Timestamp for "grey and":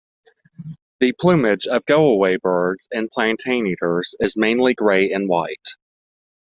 4.73-5.29